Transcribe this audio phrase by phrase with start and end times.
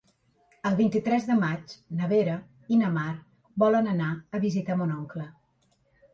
[0.69, 2.39] El vint-i-tres de maig na Vera
[2.77, 3.13] i na Mar
[3.67, 5.29] volen anar a visitar mon oncle.